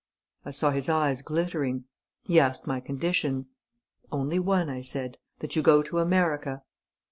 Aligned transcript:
I 0.43 0.49
saw 0.49 0.71
his 0.71 0.89
eyes 0.89 1.21
glittering. 1.21 1.83
He 2.23 2.39
asked 2.39 2.65
my 2.65 2.79
conditions. 2.79 3.51
'Only 4.11 4.39
one,' 4.39 4.67
I 4.67 4.81
said, 4.81 5.17
'that 5.41 5.55
you 5.55 5.61
go 5.61 5.83
to 5.83 5.99
America.'... 5.99 6.63